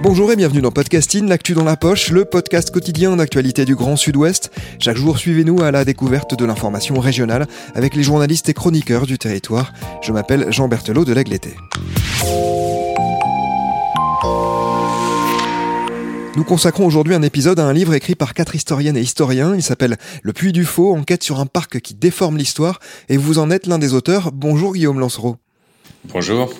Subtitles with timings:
[0.00, 3.96] Bonjour et bienvenue dans Podcasting, l'actu dans la poche, le podcast quotidien d'actualité du Grand
[3.96, 4.52] Sud-Ouest.
[4.78, 9.18] Chaque jour, suivez-nous à la découverte de l'information régionale avec les journalistes et chroniqueurs du
[9.18, 9.72] territoire.
[10.00, 11.50] Je m'appelle Jean Berthelot de l'Agleté.
[16.36, 19.56] Nous consacrons aujourd'hui un épisode à un livre écrit par quatre historiennes et historiens.
[19.56, 22.78] Il s'appelle Le Puits du Faux, enquête sur un parc qui déforme l'histoire.
[23.08, 24.30] Et vous en êtes l'un des auteurs.
[24.32, 25.38] Bonjour Guillaume Lancereau.
[26.12, 26.54] Bonjour.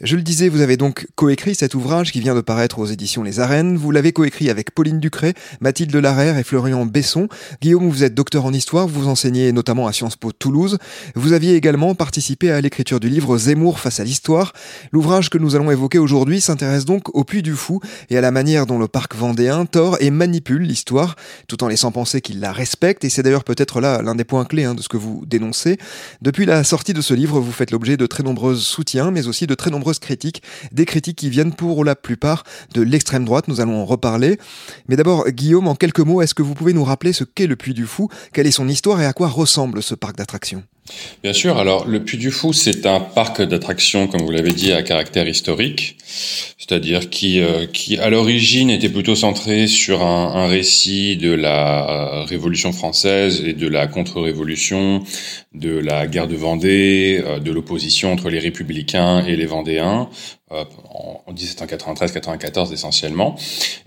[0.00, 3.22] Je le disais, vous avez donc coécrit cet ouvrage qui vient de paraître aux éditions
[3.22, 3.76] Les Arènes.
[3.76, 7.28] Vous l'avez coécrit avec Pauline Ducré, Mathilde Larère et Florian Besson.
[7.60, 10.78] Guillaume, vous êtes docteur en histoire, vous enseignez notamment à Sciences Po Toulouse.
[11.14, 14.52] Vous aviez également participé à l'écriture du livre Zemmour face à l'histoire.
[14.92, 18.30] L'ouvrage que nous allons évoquer aujourd'hui s'intéresse donc au Puy du Fou et à la
[18.30, 22.52] manière dont le parc vendéen tord et manipule l'histoire, tout en laissant penser qu'il la
[22.52, 23.04] respecte.
[23.04, 25.78] Et c'est d'ailleurs peut-être là l'un des points clés hein, de ce que vous dénoncez.
[26.22, 29.46] Depuis la sortie de ce livre, vous faites l'objet de très nombreux soutiens, mais aussi
[29.46, 32.44] de très nombreuses critiques, des critiques qui viennent pour la plupart
[32.74, 34.38] de l'extrême droite, nous allons en reparler.
[34.88, 37.56] Mais d'abord, Guillaume, en quelques mots, est-ce que vous pouvez nous rappeler ce qu'est le
[37.56, 40.64] Puy du Fou, quelle est son histoire et à quoi ressemble ce parc d'attractions?
[41.22, 41.58] Bien sûr.
[41.58, 45.28] Alors, le Puy du Fou, c'est un parc d'attractions, comme vous l'avez dit, à caractère
[45.28, 45.96] historique,
[46.58, 52.72] c'est-à-dire qui, euh, qui à l'origine était plutôt centré sur un, récit de la Révolution
[52.72, 55.02] française et de la contre-révolution,
[55.54, 60.39] de la guerre de Vendée, euh, de l'opposition entre les républicains et les Vendéens, euh,
[60.50, 63.36] en 1793-94 essentiellement.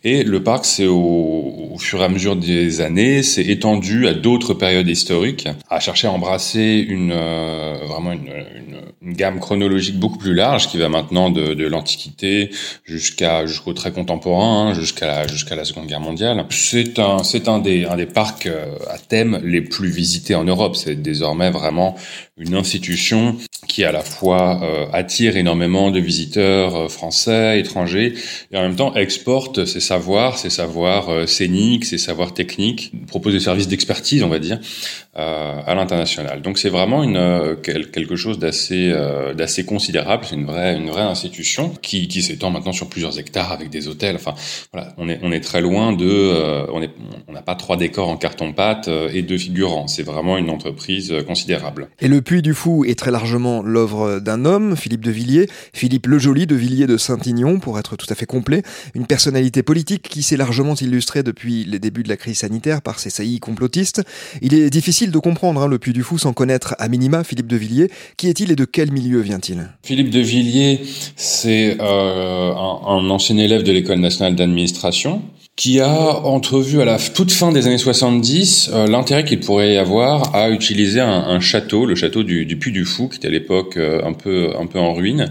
[0.03, 4.13] Et le parc, c'est au, au, fur et à mesure des années, s'est étendu à
[4.13, 9.99] d'autres périodes historiques, à chercher à embrasser une euh, vraiment une, une, une, gamme chronologique
[9.99, 12.49] beaucoup plus large qui va maintenant de, de l'Antiquité
[12.85, 16.45] jusqu'à jusqu'au très contemporain, hein, jusqu'à la, jusqu'à la Seconde Guerre mondiale.
[16.49, 20.45] C'est un c'est un des un des parcs euh, à thème les plus visités en
[20.45, 20.77] Europe.
[20.77, 21.95] C'est désormais vraiment
[22.37, 28.13] une institution qui à la fois euh, attire énormément de visiteurs euh, français, étrangers,
[28.51, 33.33] et en même temps exporte ses savoirs, ses savoirs euh, scéniques, ses savoirs techniques, propose
[33.33, 34.59] des services d'expertise, on va dire,
[35.17, 36.41] euh, à l'international.
[36.41, 38.93] Donc c'est vraiment une quelque chose d'assez
[39.35, 40.25] d'assez considérable.
[40.27, 44.15] C'est une vraie une vraie institution qui, s'étend maintenant sur plusieurs hectares avec des hôtels.
[44.15, 44.33] Enfin
[44.71, 46.81] voilà, on est on est très loin de on
[47.27, 49.87] on n'a pas trois décors en carton pâte et deux figurants.
[49.87, 51.89] C'est vraiment une entreprise considérable.
[51.99, 56.07] Et le Puy du Fou est très largement l'œuvre d'un homme, Philippe de Villiers, Philippe
[56.07, 58.63] Le Joli de Villiers de Saint-Ignon pour être tout à fait complet,
[58.95, 62.99] une personnalité politique qui s'est largement illustrée depuis les débuts de la crise sanitaire par
[62.99, 64.03] ses saillies complotistes.
[64.41, 67.47] Il est difficile de comprendre hein, le Puy du Fou sans connaître à minima Philippe
[67.47, 67.91] de Villiers.
[68.17, 69.69] Qui est-il et de quel milieu vient-il?
[69.83, 70.81] Philippe de Villiers,
[71.15, 75.21] c'est euh, un, un, ancien élève de l'École nationale d'administration
[75.55, 79.77] qui a entrevu à la toute fin des années 70 euh, l'intérêt qu'il pourrait y
[79.77, 83.27] avoir à utiliser un, un château, le château du, du, Puy du Fou, qui était
[83.27, 85.29] à l'époque euh, un peu un peu en ruine,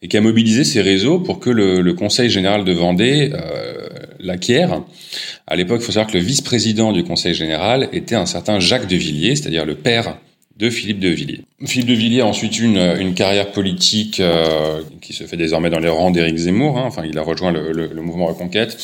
[0.00, 3.88] et qui a mobilisé ses réseaux pour que le, le Conseil général de Vendée euh,
[4.20, 4.82] l'acquiert.
[5.46, 8.88] À l'époque, il faut savoir que le vice-président du Conseil général était un certain Jacques
[8.88, 10.16] de Villiers, c'est-à-dire le père
[10.58, 11.42] de Philippe de Villiers.
[11.64, 15.78] Philippe de Villiers a ensuite une, une carrière politique euh, qui se fait désormais dans
[15.78, 16.78] les rangs d'Éric Zemmour.
[16.78, 16.84] Hein.
[16.86, 18.76] Enfin, il a rejoint le, le, le, mouvement Reconquête.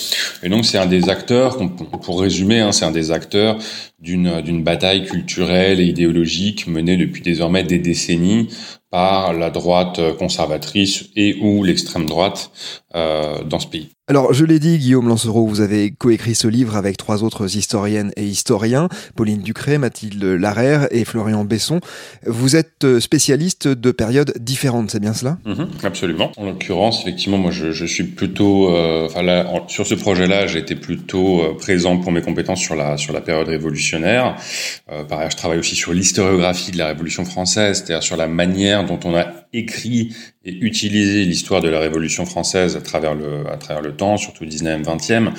[0.45, 1.59] Et donc, c'est un des acteurs,
[2.03, 3.59] pour résumer, hein, c'est un des acteurs
[4.05, 8.49] d'une d'une bataille culturelle et idéologique menée depuis désormais des décennies
[8.91, 12.53] par la droite conservatrice et ou l'extrême droite
[12.95, 13.89] euh, dans ce pays.
[14.07, 18.13] Alors, je l'ai dit, Guillaume Lancereau, vous avez coécrit ce livre avec trois autres historiennes
[18.17, 21.81] et historiens, Pauline Ducré, Mathilde Larère et Florian Besson.
[22.25, 25.39] Vous êtes spécialiste de périodes différentes, c'est bien cela?
[25.45, 26.31] Mmh, Absolument.
[26.37, 30.47] En l'occurrence, effectivement, moi, je, je suis plutôt, euh, enfin là, en, sur ce projet-là,
[30.55, 33.94] été plutôt euh, présent pour mes compétences sur la sur la période révolutionnaire.
[34.03, 38.85] Euh, pareil, je travaille aussi sur l'historiographie de la Révolution française, c'est-à-dire sur la manière
[38.85, 40.15] dont on a écrit
[40.45, 44.45] et utilisé l'histoire de la Révolution française à travers le à travers le temps, surtout
[44.45, 45.31] 19e, 20e.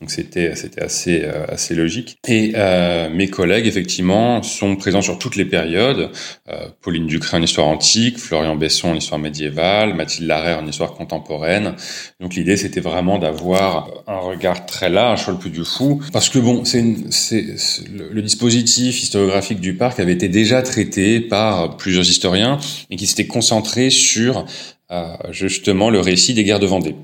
[0.00, 2.16] Donc c'était c'était assez euh, assez logique.
[2.26, 6.10] Et euh, mes collègues effectivement sont présents sur toutes les périodes.
[6.48, 10.94] Euh, Pauline Ducré en histoire antique, Florian Besson en histoire médiévale, Mathilde Larère en histoire
[10.94, 11.74] contemporaine.
[12.20, 16.28] Donc l'idée c'était vraiment d'avoir un regard très large sur le plus du fou parce
[16.28, 17.44] que bon, c'est c'est
[17.90, 22.58] le dispositif historiographique du parc avait été déjà traité par plusieurs historiens
[22.90, 24.44] et qui s'était concentré sur
[24.90, 26.94] euh, justement le récit des guerres de Vendée.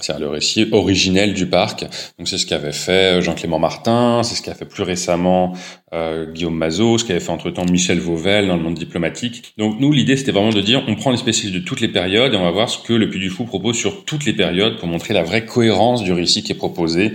[0.00, 1.84] c'est le récit originel du parc.
[2.18, 5.52] Donc c'est ce qu'avait fait Jean-Clément Martin, c'est ce qu'a fait plus récemment
[5.92, 9.54] euh, Guillaume Mazot, ce qu'avait fait entre-temps Michel Vauvel dans le monde diplomatique.
[9.58, 12.32] Donc nous, l'idée, c'était vraiment de dire, on prend les spécialistes de toutes les périodes
[12.34, 14.78] et on va voir ce que le Puy du Fou propose sur toutes les périodes
[14.78, 17.12] pour montrer la vraie cohérence du récit qui est proposé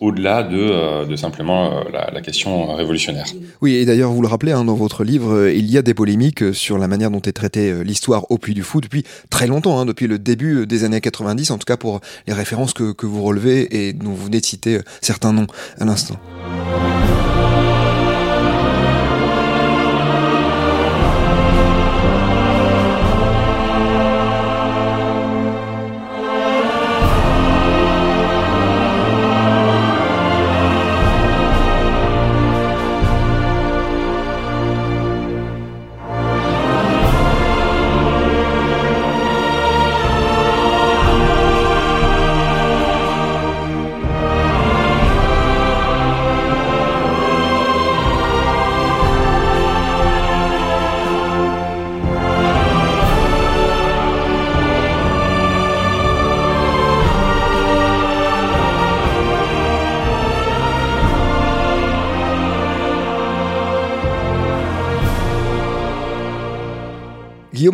[0.00, 3.26] au-delà de, euh, simplement euh, la, question révolutionnaire.
[3.60, 5.94] Oui, et d'ailleurs, vous le rappelez, hein, dans votre livre, euh, il y a des
[5.94, 9.78] polémiques sur la manière dont est traitée l'histoire au Puy du Fou depuis très longtemps,
[9.78, 13.22] hein, depuis le début des années 90, en tout cas pour les références que vous
[13.22, 15.46] relevez et dont vous venez de citer certains noms
[15.78, 16.16] à l'instant.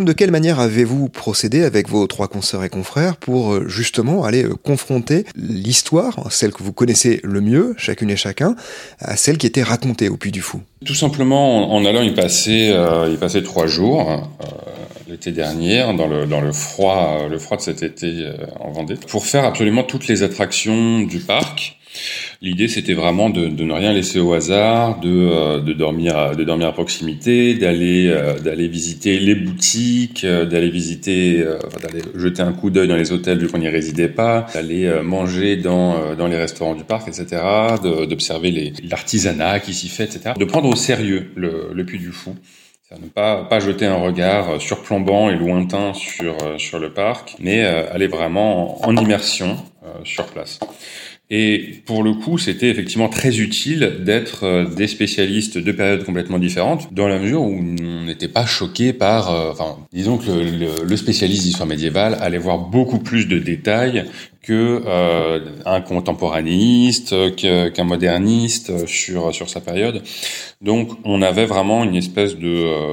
[0.06, 4.44] De quelle manière avez-vous procédé avec vos trois consoeurs et confrères pour euh, justement aller
[4.44, 8.54] euh, confronter l'histoire, celle que vous connaissez le mieux, chacune et chacun,
[9.00, 10.60] à celle qui était racontée au Puy du Fou?
[10.84, 14.30] Tout simplement en allant y passer, euh, y passer trois jours.
[15.08, 19.24] L'été dernier, dans le, dans le froid, le froid de cet été en Vendée, pour
[19.24, 21.78] faire absolument toutes les attractions du parc,
[22.42, 28.08] L'idée, c'était vraiment de, ne rien laisser au hasard, de, euh, dormir, à proximité, d'aller,
[28.08, 28.34] euh,
[28.68, 31.44] visiter les boutiques, euh, d'aller visiter,
[31.82, 35.56] d'aller jeter un coup d'œil dans les hôtels vu qu'on n'y résidait pas, d'aller manger
[35.56, 37.42] dans, les restaurants du parc, etc.,
[37.82, 42.34] d'observer l'artisanat qui s'y fait, etc., de prendre au sérieux le, le Puy du Fou.
[42.92, 48.90] Ne pas, jeter un regard surplombant et lointain sur, le parc, mais aller vraiment en,
[48.90, 49.56] en immersion
[50.04, 50.60] sur place.
[51.28, 56.38] Et pour le coup, c'était effectivement très utile d'être euh, des spécialistes de périodes complètement
[56.38, 60.84] différentes, dans la mesure où on n'était pas choqué par, euh, enfin, disons que le,
[60.84, 64.04] le spécialiste d'histoire médiévale allait voir beaucoup plus de détails
[64.46, 70.02] que euh, un contemporanéiste, qu'un moderniste sur sur sa période.
[70.62, 72.92] Donc, on avait vraiment une espèce de euh,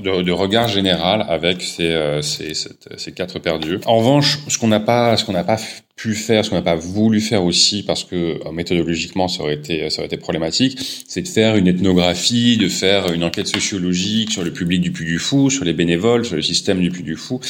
[0.00, 3.80] de, de, regard général avec ces euh, ces, ces, quatre perdus.
[3.84, 5.58] En revanche, ce qu'on n'a pas ce qu'on n'a pas
[5.96, 9.54] pu faire, ce qu'on n'a pas voulu faire aussi, parce que euh, méthodologiquement ça aurait
[9.54, 10.78] été ça aurait été problématique,
[11.08, 15.06] c'est de faire une ethnographie, de faire une enquête sociologique sur le public du Puy
[15.06, 17.40] du Fou, sur les bénévoles, sur le système du Puy du Fou.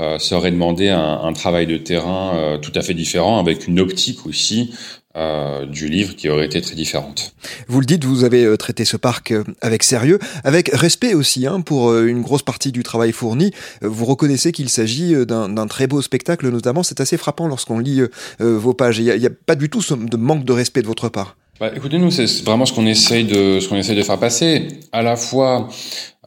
[0.00, 3.66] Euh, ça aurait demandé un, un travail de terrain euh, tout à fait différent, avec
[3.66, 4.72] une optique aussi
[5.16, 7.36] euh, du livre qui aurait été très différente.
[7.68, 11.46] Vous le dites, vous avez euh, traité ce parc euh, avec sérieux, avec respect aussi
[11.46, 13.52] hein, pour une grosse partie du travail fourni.
[13.80, 16.82] Vous reconnaissez qu'il s'agit d'un très beau spectacle, notamment.
[16.82, 18.02] C'est assez frappant lorsqu'on lit
[18.40, 18.98] vos pages.
[18.98, 21.36] Il n'y a, a, pas du tout de manque de respect de votre part.
[21.60, 24.66] Bah, écoutez, nous, c'est vraiment ce qu'on essaye de ce qu'on essaye de faire passer.
[24.90, 25.68] À la fois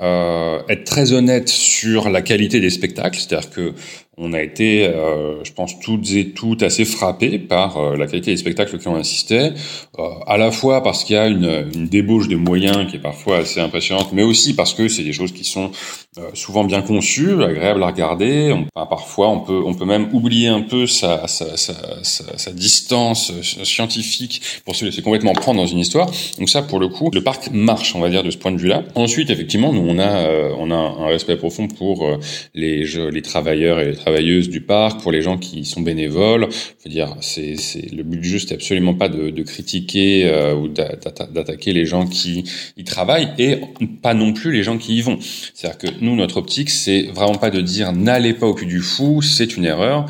[0.01, 3.73] euh, être très honnête sur la qualité des spectacles, c'est-à-dire que
[4.19, 8.31] on a été, euh, je pense, toutes et toutes assez frappés par euh, la qualité
[8.31, 9.51] des spectacles qui ont assisté,
[9.99, 13.01] euh, à la fois parce qu'il y a une, une, débauche de moyens qui est
[13.01, 15.69] parfois assez impressionnante, mais aussi parce que c'est des choses qui sont
[16.17, 18.51] euh, souvent bien conçues, agréables à regarder.
[18.51, 23.31] On, parfois, on peut, on peut même oublier un peu sa, sa, sa, sa, distance
[23.63, 26.09] scientifique pour se laisser complètement prendre dans une histoire.
[26.39, 28.57] Donc ça, pour le coup, le parc marche, on va dire, de ce point de
[28.57, 28.81] vue-là.
[28.95, 32.19] Ensuite, effectivement, nous, on a, on a un respect profond pour
[32.53, 36.47] les, les travailleurs et les travailleuses du parc, pour les gens qui sont bénévoles.
[36.51, 40.27] Je veux dire, c'est, c'est le but du jeu, c'est absolument pas de, de critiquer
[40.27, 42.43] euh, ou d'attaquer les gens qui
[42.77, 43.57] y travaillent et
[44.01, 45.19] pas non plus les gens qui y vont.
[45.53, 48.81] C'est-à-dire que nous, notre optique, c'est vraiment pas de dire n'allez pas au Puy du
[48.81, 50.05] Fou, c'est une erreur.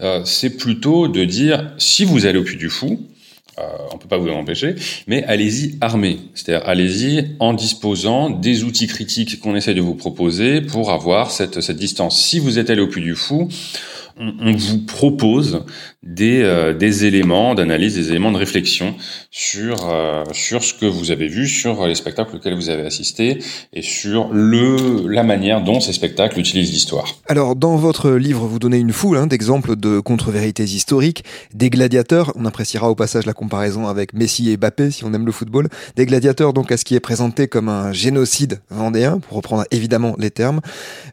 [0.00, 3.00] Euh, c'est plutôt de dire si vous allez au Puy du Fou,
[3.58, 4.74] euh, on peut pas vous en empêcher,
[5.06, 6.20] mais allez-y armé.
[6.34, 11.60] C'est-à-dire allez-y en disposant des outils critiques qu'on essaie de vous proposer pour avoir cette,
[11.60, 12.18] cette distance.
[12.18, 13.48] Si vous êtes allé au Puy du Fou,
[14.18, 15.64] on, vous propose
[16.02, 18.94] des, euh, des éléments d'analyse, des éléments de réflexion
[19.30, 23.38] sur euh, sur ce que vous avez vu, sur les spectacles auxquels vous avez assisté
[23.72, 27.06] et sur le la manière dont ces spectacles utilisent l'histoire.
[27.28, 32.32] Alors dans votre livre, vous donnez une foule hein, d'exemples de contre-vérités historiques, des gladiateurs.
[32.36, 35.68] On appréciera au passage la comparaison avec Messi et Mbappé si on aime le football.
[35.96, 40.14] Des gladiateurs donc à ce qui est présenté comme un génocide vendéen, pour reprendre évidemment
[40.18, 40.60] les termes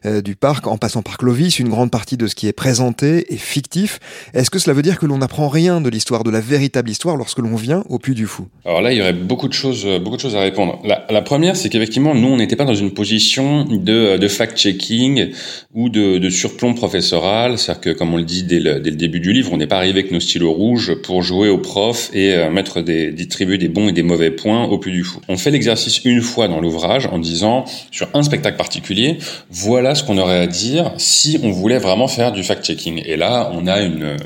[0.06, 2.89] euh, du parc, en passant par Clovis, une grande partie de ce qui est présenté
[2.90, 4.00] inventé fictif.
[4.34, 7.16] Est-ce que cela veut dire que l'on n'apprend rien de l'histoire, de la véritable histoire,
[7.16, 8.48] lorsque l'on vient au Puy du Fou?
[8.64, 10.80] Alors là, il y aurait beaucoup de choses, beaucoup de choses à répondre.
[10.84, 15.30] La, première, c'est qu'effectivement, nous, on n'était pas dans une position de, de fact-checking
[15.74, 17.58] ou de, surplomb professoral.
[17.58, 20.00] C'est-à-dire que, comme on le dit dès le, début du livre, on n'est pas arrivé
[20.00, 23.92] avec nos stylos rouges pour jouer au prof et euh, mettre distribuer des bons et
[23.92, 25.20] des mauvais points au Puy du Fou.
[25.28, 29.18] On fait l'exercice une fois dans l'ouvrage en disant, sur un spectacle particulier,
[29.50, 32.79] voilà ce qu'on aurait à dire si on voulait vraiment faire du fact-checking.
[32.86, 34.16] Et là, on a une,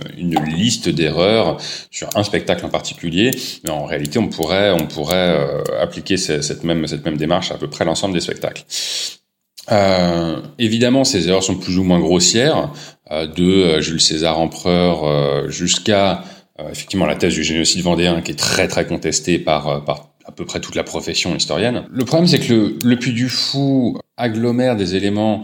[0.47, 1.59] liste d'erreurs
[1.91, 3.31] sur un spectacle en particulier,
[3.65, 8.21] mais en réalité, on pourrait, euh, appliquer cette même, démarche à peu près l'ensemble des
[8.21, 8.65] spectacles.
[9.73, 12.71] Euh, évidemment, ces erreurs sont plus ou moins grossières,
[13.11, 16.25] euh, de Jules César empereur jusqu'à
[16.71, 20.45] effectivement la thèse du génocide vendéen, qui est très très contestée par, par à peu
[20.45, 21.85] près toute la profession historienne.
[21.91, 25.43] Le problème, c'est que le, le Puy du Fou agglomère des éléments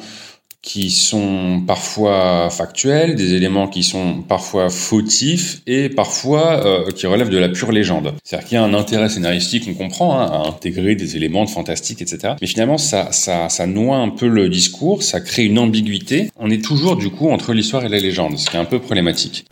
[0.63, 7.31] qui sont parfois factuels, des éléments qui sont parfois fautifs et parfois euh, qui relèvent
[7.31, 8.15] de la pure légende.
[8.25, 11.51] C'est-à-dire qu'il y a un intérêt scénaristique, on comprend, hein, à intégrer des éléments de
[11.51, 12.35] fantastique, etc.
[12.41, 16.31] Mais finalement, ça, ça, ça noie un peu le discours, ça crée une ambiguïté.
[16.39, 18.81] On est toujours du coup entre l'histoire et la légende, ce qui est un peu
[18.81, 19.47] problématique.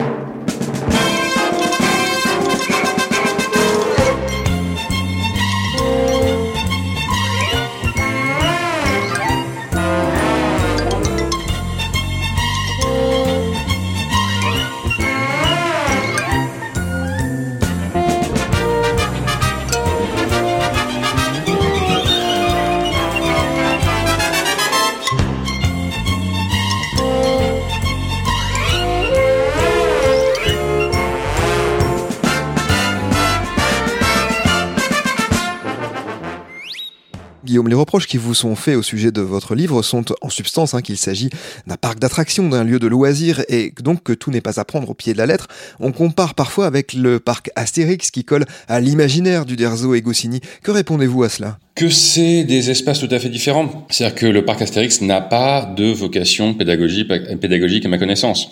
[37.89, 40.95] Reproches qui vous sont faits au sujet de votre livre sont en substance hein, qu'il
[40.95, 41.31] s'agit
[41.65, 44.91] d'un parc d'attractions, d'un lieu de loisirs et donc que tout n'est pas à prendre
[44.91, 45.47] au pied de la lettre.
[45.79, 50.39] On compare parfois avec le parc Astérix qui colle à l'imaginaire du Derzo et Goscinny.
[50.61, 51.57] Que répondez-vous à cela?
[51.73, 53.87] Que c'est des espaces tout à fait différents.
[53.89, 57.07] C'est-à-dire que le parc Astérix n'a pas de vocation pédagogique,
[57.39, 58.51] pédagogique à ma connaissance.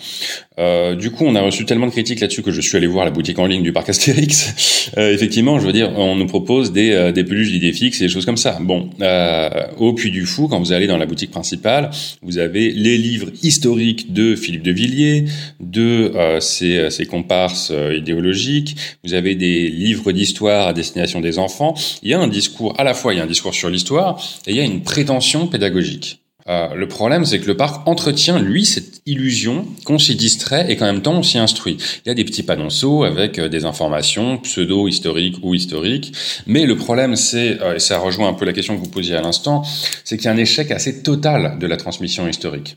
[0.58, 3.04] Euh, du coup, on a reçu tellement de critiques là-dessus que je suis allé voir
[3.04, 4.54] la boutique en ligne du parc Astérix.
[4.96, 8.04] Euh, effectivement, je veux dire, on nous propose des, euh, des peluches d'idées fixes et
[8.04, 8.56] des choses comme ça.
[8.58, 8.88] Bon,
[9.28, 11.90] euh, au Puy du Fou, quand vous allez dans la boutique principale,
[12.22, 15.24] vous avez les livres historiques de Philippe de Villiers,
[15.60, 18.76] de euh, ses, ses comparses euh, idéologiques.
[19.04, 21.74] Vous avez des livres d'histoire à destination des enfants.
[22.02, 24.52] Il y a un discours à la fois y a un discours sur l'histoire et
[24.52, 26.20] il y a une prétention pédagogique.
[26.48, 30.76] Euh, le problème, c'est que le parc entretient, lui, cette illusion qu'on s'y distrait et
[30.76, 31.78] qu'en même temps on s'y instruit.
[32.04, 36.12] Il y a des petits panonceaux avec euh, des informations pseudo-historiques ou historiques,
[36.46, 39.16] mais le problème, c'est, euh, et ça rejoint un peu la question que vous posiez
[39.16, 39.62] à l'instant,
[40.04, 42.76] c'est qu'il y a un échec assez total de la transmission historique.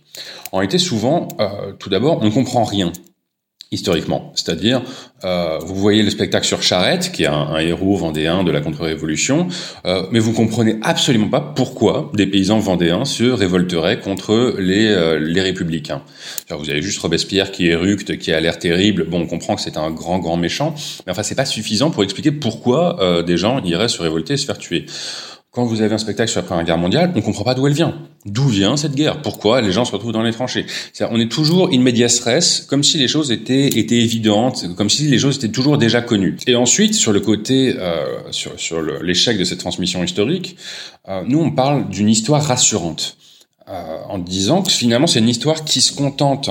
[0.51, 2.91] En réalité, souvent, euh, tout d'abord, on ne comprend rien
[3.71, 4.33] historiquement.
[4.35, 4.81] C'est-à-dire,
[5.23, 9.47] euh, vous voyez le spectacle sur Charette, qui est un, héros vendéen de la contre-révolution,
[9.85, 15.19] euh, mais vous comprenez absolument pas pourquoi des paysans vendéens se révolteraient contre les, euh,
[15.19, 16.01] les républicains.
[16.49, 19.05] vous avez juste Robespierre qui éructe, qui a l'air terrible.
[19.05, 20.75] Bon, on comprend que c'est un grand, grand méchant,
[21.05, 24.37] mais enfin, c'est pas suffisant pour expliquer pourquoi euh, des gens iraient se révolter et
[24.37, 24.85] se faire tuer.
[25.53, 27.73] Quand vous avez un spectacle sur la Première Guerre mondiale, on comprend pas d'où elle
[27.73, 27.93] vient.
[28.25, 29.21] D'où vient cette guerre?
[29.21, 30.65] Pourquoi les gens se retrouvent dans les tranchées?
[31.01, 35.09] On est toujours in medias res, comme si les choses étaient étaient évidentes, comme si
[35.09, 36.37] les choses étaient toujours déjà connues.
[36.47, 40.55] Et ensuite, sur le côté, euh, sur, sur l'échec de cette transmission historique,
[41.09, 43.17] euh, nous on parle d'une histoire rassurante,
[43.67, 46.49] euh, en disant que finalement c'est une histoire qui se contente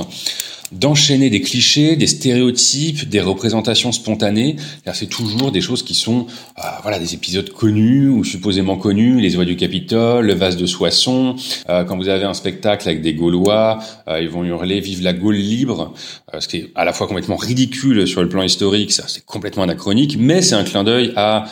[0.72, 4.56] d'enchaîner des clichés, des stéréotypes, des représentations spontanées.
[4.92, 6.26] C'est toujours des choses qui sont,
[6.58, 10.66] euh, voilà, des épisodes connus ou supposément connus, les oies du Capitole, le vase de
[10.66, 11.36] Soissons.
[11.68, 15.12] Euh, quand vous avez un spectacle avec des Gaulois, euh, ils vont hurler "Vive la
[15.12, 15.94] Gaule libre",
[16.38, 19.64] ce qui est à la fois complètement ridicule sur le plan historique, ça c'est complètement
[19.64, 21.46] anachronique, mais c'est un clin d'œil à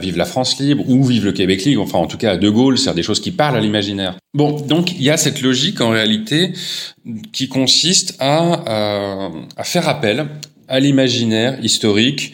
[0.00, 2.48] Vive la France libre ou Vive le Québec libre, enfin en tout cas à De
[2.48, 4.16] Gaulle, c'est des choses qui parlent à l'imaginaire.
[4.32, 6.52] Bon, donc il y a cette logique en réalité
[7.32, 10.26] qui consiste à, euh, à faire appel
[10.68, 12.32] à l'imaginaire historique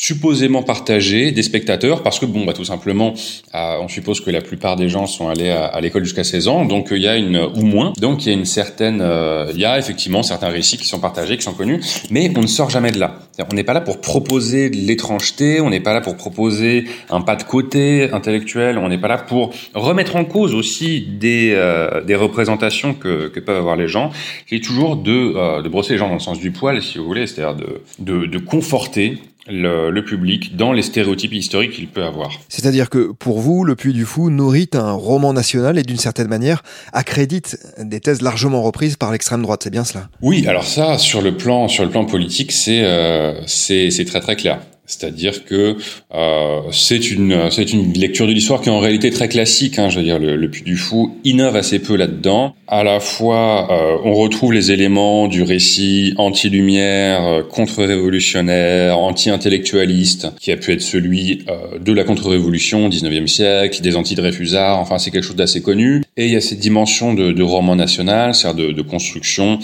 [0.00, 3.12] supposément partagé des spectateurs parce que bon bah tout simplement
[3.54, 6.48] euh, on suppose que la plupart des gens sont allés à, à l'école jusqu'à 16
[6.48, 7.92] ans donc il y a une ou moins.
[7.98, 11.00] Donc il y a une certaine euh, il y a effectivement certains récits qui sont
[11.00, 11.80] partagés qui sont connus
[12.10, 13.18] mais on ne sort jamais de là.
[13.50, 17.20] On n'est pas là pour proposer de l'étrangeté on n'est pas là pour proposer un
[17.20, 22.02] pas de côté intellectuel on n'est pas là pour remettre en cause aussi des euh,
[22.02, 24.12] des représentations que, que peuvent avoir les gens
[24.48, 26.96] qui est toujours de euh, de brosser les gens dans le sens du poil si
[26.96, 32.04] vous voulez c'est-à-dire de, de de conforter le, public dans les stéréotypes historiques qu'il peut
[32.04, 32.30] avoir.
[32.48, 36.28] C'est-à-dire que pour vous, Le Puy du Fou nourrit un roman national et d'une certaine
[36.28, 40.08] manière accrédite des thèses largement reprises par l'extrême droite, c'est bien cela?
[40.22, 44.36] Oui, alors ça, sur le plan, sur le plan politique, c'est euh, c'est très très
[44.36, 44.60] clair.
[44.90, 45.76] C'est-à-dire que
[46.14, 49.78] euh, c'est une c'est une lecture de l'histoire qui est en réalité très classique.
[49.78, 52.54] Hein, je veux dire, le, le Puy du Fou innove assez peu là-dedans.
[52.66, 60.52] À la fois, euh, on retrouve les éléments du récit anti-lumière, euh, contre-révolutionnaire, anti-intellectualiste, qui
[60.52, 64.78] a pu être celui euh, de la contre-révolution au XIXe siècle, des anti-Dreyfusards.
[64.78, 66.02] Enfin, c'est quelque chose d'assez connu.
[66.16, 69.58] Et il y a cette dimension de, de roman national, c'est-à-dire de, de construction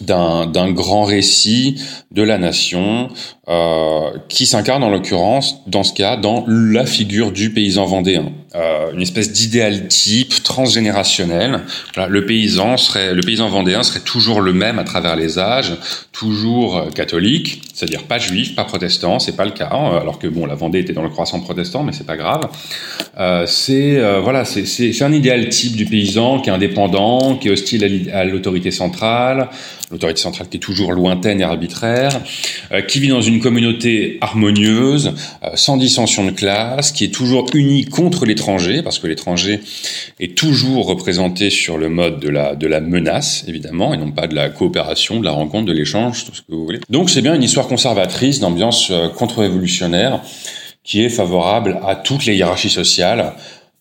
[0.00, 1.76] d'un grand récit
[2.10, 3.08] de la nation
[3.52, 8.32] euh, qui s'incarne en l'occurrence dans ce cas dans la figure du paysan vendéen.
[8.54, 11.60] Euh, une espèce d'idéal type transgénérationnel
[12.08, 15.74] le paysan serait le paysan vendéen serait toujours le même à travers les âges
[16.12, 20.28] toujours euh, catholique c'est-à-dire pas juif pas protestant c'est pas le cas hein, alors que
[20.28, 22.48] bon la Vendée était dans le croissant protestant mais c'est pas grave.
[23.46, 28.24] C'est voilà c'est un idéal type du paysan qui est indépendant qui est hostile à
[28.24, 29.50] l'autorité centrale
[29.90, 32.18] l'autorité centrale qui est toujours lointaine et arbitraire,
[32.88, 37.84] qui vit dans une communauté harmonieuse, euh, sans dissension de classe, qui est toujours unie
[37.84, 39.60] contre l'étranger, parce que l'étranger
[40.20, 44.26] est toujours représenté sur le mode de la, de la menace, évidemment, et non pas
[44.26, 46.80] de la coopération, de la rencontre, de l'échange, tout ce que vous voulez.
[46.88, 50.22] Donc c'est bien une histoire conservatrice, d'ambiance euh, contre-révolutionnaire,
[50.84, 53.34] qui est favorable à toutes les hiérarchies sociales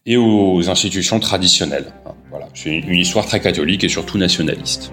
[0.05, 1.93] et aux institutions traditionnelles.
[2.29, 4.91] Voilà, c'est une histoire très catholique et surtout nationaliste.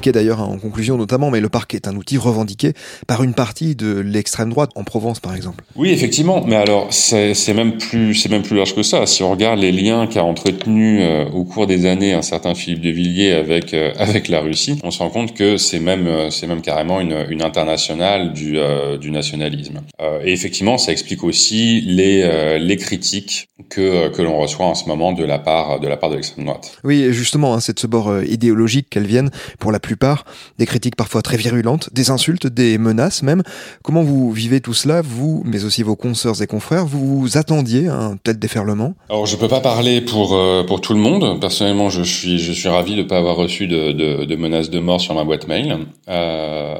[0.00, 2.72] L'expliquait d'ailleurs en conclusion notamment, mais le parc est un outil revendiqué
[3.06, 5.62] par une partie de l'extrême droite en Provence par exemple.
[5.76, 9.06] Oui, effectivement, mais alors c'est même plus c'est même plus large que ça.
[9.06, 12.80] Si on regarde les liens qu'a entretenu euh, au cours des années un certain Philippe
[12.80, 16.30] de Villiers avec euh, avec la Russie, on se rend compte que c'est même euh,
[16.30, 18.58] c'est même carrément une, une internationale du
[19.00, 19.80] du nationalisme.
[20.24, 25.12] et effectivement, ça explique aussi les les critiques que que l'on reçoit en ce moment
[25.12, 26.78] de la part de la part de l'extrême droite.
[26.84, 30.24] Oui, justement, hein, c'est de ce bord idéologique qu'elles viennent pour la plupart,
[30.60, 33.42] des critiques parfois très virulentes, des insultes, des menaces même.
[33.82, 36.86] Comment vous vivez tout cela, vous, mais aussi vos consoeurs et confrères?
[36.86, 38.94] Vous vous attendiez à un tel déferlement?
[39.08, 41.40] Alors, je peux pas parler pour euh, pour tout le monde.
[41.40, 43.90] Personnellement, je suis je suis ravi de pas avoir reçu de,
[44.24, 45.76] de, menaces de mort sur ma boîte mail.
[46.08, 46.76] Euh,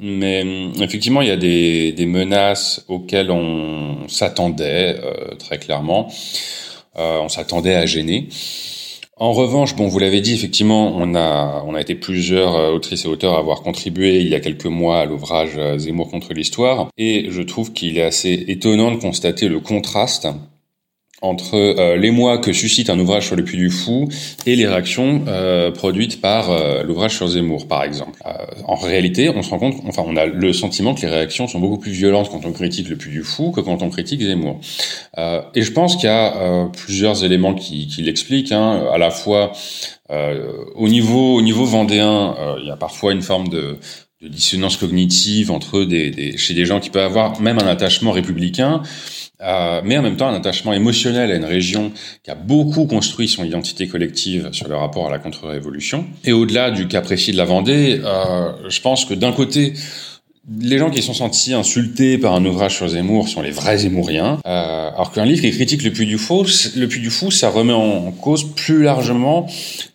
[0.00, 0.44] mais
[0.82, 6.12] effectivement, il y a des, des menaces auxquelles on s'attendait euh, très clairement.
[6.96, 8.28] On s'attendait à gêner.
[9.16, 13.04] En revanche, bon, vous l'avez dit, effectivement, on a, on a été plusieurs euh, autrices
[13.04, 16.34] et auteurs à avoir contribué il y a quelques mois à l'ouvrage euh, Zemmour contre
[16.34, 20.26] l'histoire, et je trouve qu'il est assez étonnant de constater le contraste
[21.22, 24.08] entre euh, l'émoi que suscite un ouvrage sur le Puy du Fou
[24.46, 28.20] et les réactions euh, produites par euh, l'ouvrage sur Zemmour, par exemple.
[28.26, 28.32] Euh,
[28.66, 31.60] en réalité, on se rend compte, enfin, on a le sentiment que les réactions sont
[31.60, 34.60] beaucoup plus violentes quand on critique le Puy du Fou que quand on critique Zemmour.
[35.54, 38.52] et je pense qu'il y a plusieurs éléments qui, qui l'expliquent.
[38.52, 39.52] Hein, à la fois
[40.10, 43.78] au niveau au niveau vendéen, il y a parfois une forme de
[44.24, 48.10] de dissonance cognitive entre des, des, chez des gens qui peuvent avoir même un attachement
[48.10, 48.82] républicain
[49.42, 51.92] euh, mais en même temps un attachement émotionnel à une région
[52.22, 56.06] qui a beaucoup construit son identité collective sur le rapport à la contre-révolution.
[56.24, 59.74] Et au-delà du cas précis de la Vendée, euh, je pense que d'un côté,
[60.60, 64.40] les gens qui sont sentis insultés par un ouvrage sur Zemmour sont les vrais Zemmouriens,
[64.46, 66.44] euh, alors qu'un livre qui critique le Puy du Fou,
[66.76, 69.46] le Puy du Fou, ça remet en cause plus largement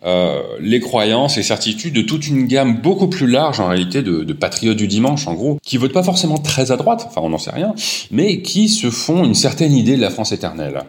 [0.05, 4.23] euh, les croyances et certitudes de toute une gamme beaucoup plus large en réalité de,
[4.23, 7.29] de, patriotes du dimanche, en gros, qui votent pas forcément très à droite, enfin on
[7.29, 7.75] n'en sait rien,
[8.09, 10.81] mais qui se font une certaine idée de la France éternelle.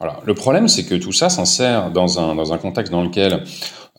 [0.00, 0.20] Voilà.
[0.24, 3.44] Le problème, c'est que tout ça s'insère dans un dans un contexte dans lequel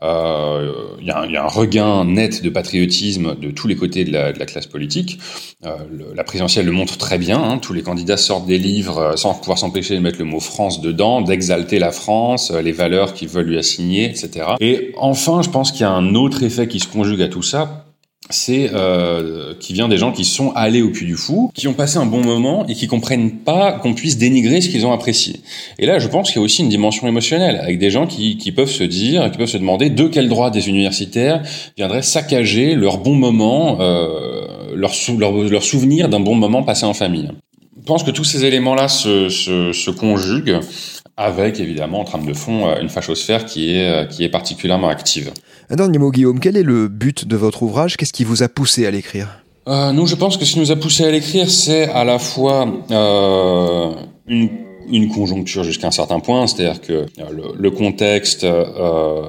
[0.01, 3.77] il euh, y, a un, y, a un regain net de patriotisme de tous les
[3.77, 5.19] côtés de la, de la classe politique.
[5.65, 7.41] Euh, le, la présidentielle le montre très bien.
[7.41, 10.41] Hein, tous les candidats sortent des livres euh, sans pouvoir s'empêcher de mettre le mot
[10.41, 14.47] France dedans, d'exalter la France, euh, les valeurs qu'ils veulent lui assigner, etc.
[14.59, 17.43] Et enfin, je pense qu'il y a un autre effet qui se conjugue à tout
[17.43, 17.84] ça,
[18.29, 21.73] c'est euh, qui vient des gens qui sont allés au Puy du Fou, qui ont
[21.73, 25.41] passé un bon moment et qui comprennent pas qu'on puisse dénigrer ce qu'ils ont apprécié.
[25.77, 28.37] Et là, je pense qu'il y a aussi une dimension émotionnelle, avec des gens qui,
[28.37, 31.43] qui peuvent se dire, qui peuvent se demander de quel droit des universitaires
[31.77, 36.93] viendraient saccager leur bon moment, euh, leur, leur, leur souvenir d'un bon moment passé en
[36.93, 37.29] famille.
[37.77, 40.59] Je pense que tous ces éléments-là se, se, se conjuguent
[41.17, 44.89] avec évidemment en trame de fond euh, une fachosphère qui est, euh, qui est particulièrement
[44.89, 45.31] active.
[45.69, 47.97] Un dernier mot, Guillaume, quel est le but de votre ouvrage?
[47.97, 49.39] Qu'est-ce qui vous a poussé à l'écrire?
[49.67, 52.19] Euh, Nous, je pense que ce qui nous a poussé à l'écrire, c'est à la
[52.19, 53.91] fois euh,
[54.27, 54.49] une
[54.89, 59.23] une conjoncture jusqu'à un certain point, c'est-à-dire que euh, le, le contexte euh,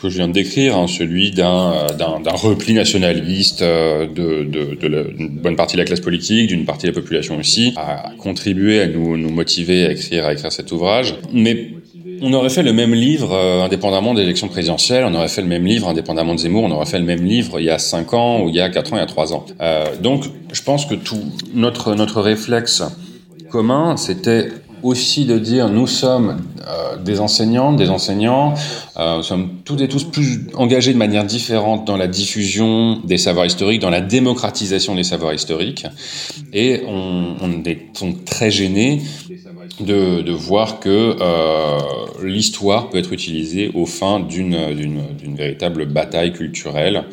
[0.00, 5.12] que je viens de décrire, hein, celui d'un, d'un, repli nationaliste euh, de, de, de
[5.16, 8.80] d'une bonne partie de la classe politique, d'une partie de la population aussi, a contribué
[8.80, 11.14] à nous, nous motiver à écrire, à écrire cet ouvrage.
[11.32, 11.70] Mais
[12.22, 15.48] on aurait fait le même livre euh, indépendamment des élections présidentielles, on aurait fait le
[15.48, 18.14] même livre indépendamment de Zemmour, on aurait fait le même livre il y a 5
[18.14, 19.46] ans ou il y a 4 ans, il y a 3 ans.
[19.60, 21.20] Euh, donc je pense que tout
[21.52, 22.82] notre, notre réflexe
[23.50, 24.48] commun, c'était
[24.84, 28.54] aussi de dire nous sommes euh, des enseignantes, des enseignants,
[28.98, 33.18] euh, nous sommes toutes et tous plus engagés de manière différente dans la diffusion des
[33.18, 35.86] savoirs historiques, dans la démocratisation des savoirs historiques,
[36.52, 39.02] et on, on est donc très gênés
[39.80, 41.78] de, de voir que euh,
[42.22, 47.04] l'histoire peut être utilisée au fin d'une d'une véritable bataille culturelle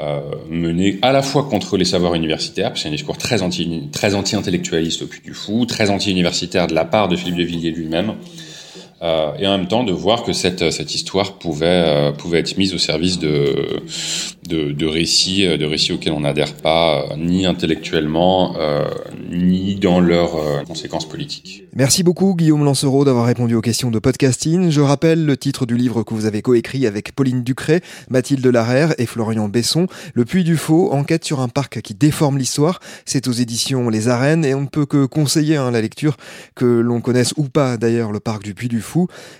[0.00, 4.14] euh, menée à la fois contre les savoirs universitaires, a un discours très anti très
[4.14, 8.14] anti-intellectualiste au Puy du Fou, très anti-universitaire de la part de Philippe de Villiers lui-même,
[9.02, 12.56] euh, et en même temps de voir que cette, cette histoire pouvait, euh, pouvait être
[12.56, 13.80] mise au service de,
[14.48, 18.84] de, de récits, de récits auxquels on n'adhère pas, euh, ni intellectuellement, euh,
[19.30, 21.64] ni dans leurs euh, conséquences politiques.
[21.74, 24.70] Merci beaucoup Guillaume Lancereau d'avoir répondu aux questions de podcasting.
[24.70, 28.94] Je rappelle le titre du livre que vous avez coécrit avec Pauline Ducré, Mathilde Larère
[28.98, 32.80] et Florian Besson, Le Puy du Faux, enquête sur un parc qui déforme l'histoire.
[33.04, 36.16] C'est aux éditions Les Arènes et on ne peut que conseiller hein, la lecture,
[36.54, 38.80] que l'on connaisse ou pas d'ailleurs le parc du Puy du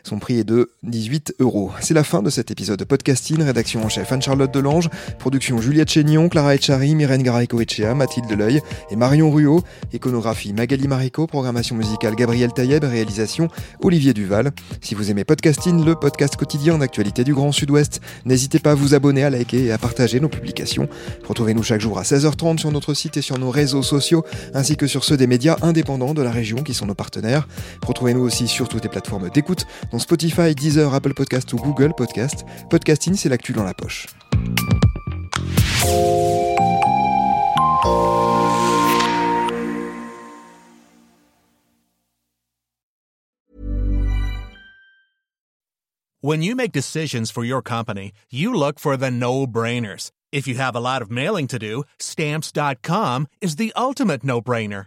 [0.02, 1.70] Son prix est de 18 euros.
[1.80, 3.42] C'est la fin de cet épisode de podcasting.
[3.42, 8.96] Rédaction en chef Anne-Charlotte Delange, production Juliette Chénion, Clara Echari, Myrène Garaïco-Echea, Mathilde Deleuil et
[8.96, 13.48] Marion Ruot, iconographie Magali Marico, programmation musicale Gabriel Taïeb, réalisation
[13.82, 14.52] Olivier Duval.
[14.80, 18.94] Si vous aimez Podcasting, le podcast quotidien d'actualité du Grand Sud-Ouest, n'hésitez pas à vous
[18.94, 20.88] abonner, à liker et à partager nos publications.
[21.26, 24.86] Retrouvez-nous chaque jour à 16h30 sur notre site et sur nos réseaux sociaux, ainsi que
[24.86, 27.48] sur ceux des médias indépendants de la région qui sont nos partenaires.
[27.86, 32.44] Retrouvez-nous aussi sur toutes les plateformes d'écoute, dont Spotify, Deezer, Apple Podcast ou Google Podcast.
[32.70, 34.06] Podcasting, c'est l'actu dans la poche.
[46.20, 50.10] When you make decisions for your company, you look for the no-brainers.
[50.32, 54.86] If you have a lot of mailing to do, stamps.com is the ultimate no-brainer.